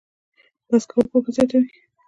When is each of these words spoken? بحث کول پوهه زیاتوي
بحث 0.67 0.83
کول 0.91 1.05
پوهه 1.11 1.31
زیاتوي 1.35 1.69